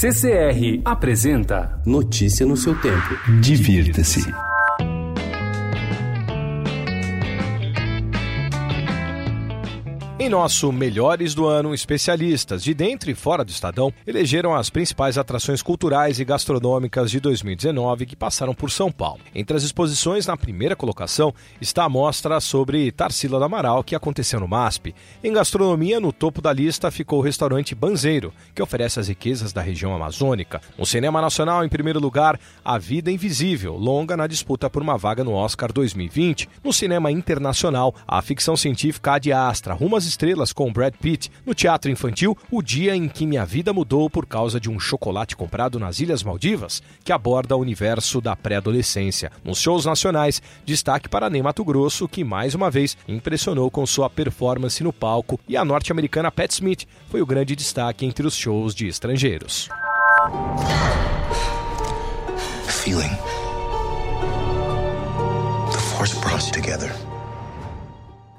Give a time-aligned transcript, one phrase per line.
[0.00, 3.18] CCR apresenta Notícia no seu tempo.
[3.40, 4.47] Divirta-se.
[10.20, 15.16] Em nosso Melhores do Ano, especialistas de dentro e fora do Estadão elegeram as principais
[15.16, 19.20] atrações culturais e gastronômicas de 2019 que passaram por São Paulo.
[19.32, 24.40] Entre as exposições, na primeira colocação, está a mostra sobre Tarsila do Amaral, que aconteceu
[24.40, 24.92] no MASP.
[25.22, 29.62] Em gastronomia, no topo da lista ficou o restaurante Banzeiro, que oferece as riquezas da
[29.62, 30.60] região amazônica.
[30.76, 35.22] No cinema nacional, em primeiro lugar, A Vida Invisível, longa na disputa por uma vaga
[35.22, 36.48] no Oscar 2020.
[36.64, 41.30] No cinema internacional, a ficção científica Ad Astra, rumo às estrelas com Brad Pitt.
[41.46, 45.36] No teatro infantil, O Dia em que Minha Vida Mudou por causa de um chocolate
[45.36, 49.30] comprado nas Ilhas Maldivas, que aborda o universo da pré-adolescência.
[49.44, 54.08] Nos shows nacionais, destaque para Ney Mato Grosso, que mais uma vez impressionou com sua
[54.10, 58.74] performance no palco, e a norte-americana Pat Smith foi o grande destaque entre os shows
[58.74, 59.68] de estrangeiros.
[62.66, 63.10] Feeling.
[65.70, 66.90] The force brought us together.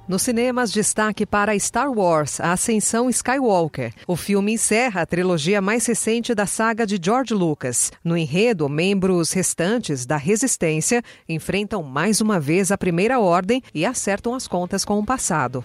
[0.09, 3.93] Nos cinemas, destaque para Star Wars, A Ascensão Skywalker.
[4.07, 7.91] O filme encerra a trilogia mais recente da saga de George Lucas.
[8.03, 14.33] No enredo, membros restantes da Resistência enfrentam mais uma vez a Primeira Ordem e acertam
[14.33, 15.63] as contas com o passado.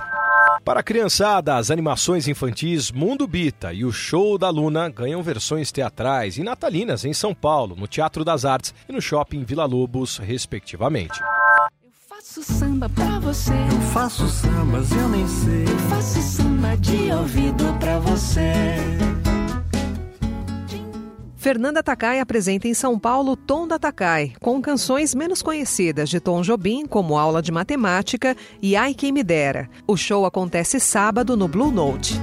[0.62, 5.72] Para a criançada, as animações infantis Mundo Bita e o Show da Luna ganham versões
[5.72, 10.18] teatrais e natalinas em São Paulo, no Teatro das Artes e no Shopping Vila Lobos,
[10.18, 11.18] respectivamente
[12.24, 13.52] faço samba pra você.
[13.52, 15.64] Eu faço sambas, eu nem sei.
[15.64, 18.74] Eu faço samba de ouvido pra você.
[21.36, 26.40] Fernanda Takai apresenta em São Paulo Tom da Takai, com canções menos conhecidas de Tom
[26.40, 29.68] Jobim, como Aula de Matemática e Ai Quem Me Dera.
[29.86, 32.18] O show acontece sábado no Blue Note.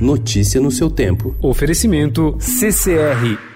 [0.00, 1.34] Notícia no seu tempo.
[1.42, 3.47] Oferecimento CCR